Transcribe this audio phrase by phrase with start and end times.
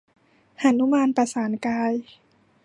[0.61, 1.93] หนุมานประสานกาย